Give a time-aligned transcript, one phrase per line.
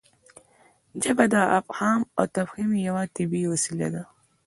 [1.03, 4.03] ژبه د افهام او تفهیم یوه طبیعي وسیله ده.